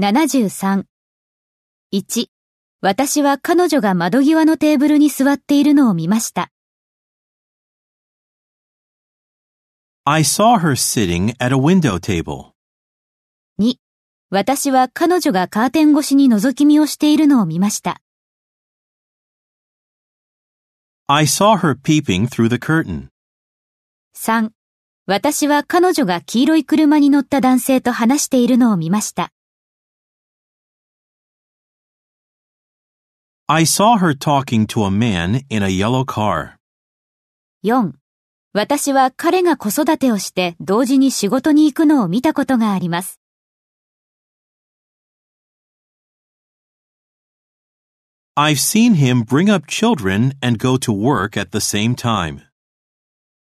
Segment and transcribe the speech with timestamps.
[0.00, 0.84] 73。
[1.92, 2.26] 1、
[2.80, 6.50] 私は彼女が窓際のテーブルに座っているのを見ました。
[10.04, 12.52] I saw her sitting at a window table.
[13.60, 13.74] 2、
[14.30, 18.00] 私は彼女がカーテン越しに覗き見をしているのを見ました。
[21.08, 23.08] I saw her peeping through the curtain.
[24.16, 24.48] 3、
[25.04, 29.30] 私は彼女が黄色い車に乗った男性と話しているのを見ました。
[33.49, 36.57] I saw her talking to a man in a yellow car.
[37.63, 37.93] 4、
[38.53, 43.19] 私は彼が子育てをして同時に仕事に行くのを見たことがあります。
[48.37, 52.41] I've seen him bring up children and go to work at the same time.